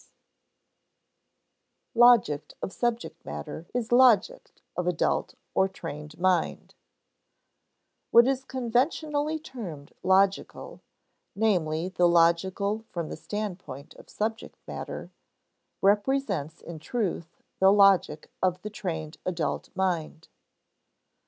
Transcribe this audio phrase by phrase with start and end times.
[1.93, 6.73] [Sidenote: Logic of subject matter is logic of adult or trained mind]
[8.09, 10.81] What is conventionally termed logical
[11.35, 15.11] (namely, the logical from the standpoint of subject matter)
[15.83, 20.29] represents in truth the logic of the trained adult mind.